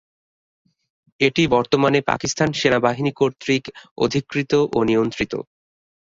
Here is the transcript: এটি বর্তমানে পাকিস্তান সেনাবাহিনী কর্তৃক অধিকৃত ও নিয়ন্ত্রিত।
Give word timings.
এটি 1.19 1.43
বর্তমানে 1.55 1.99
পাকিস্তান 2.09 2.49
সেনাবাহিনী 2.53 3.11
কর্তৃক 3.19 3.63
অধিকৃত 3.97 4.51
ও 4.71 4.79
নিয়ন্ত্রিত। 4.89 5.33